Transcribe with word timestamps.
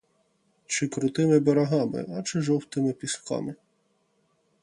Чи 0.65 0.87
крутими 0.87 1.39
берегами, 1.39 2.05
а 2.09 2.23
чи 2.23 2.41
жовтими 2.41 2.93
пісками? 2.93 3.55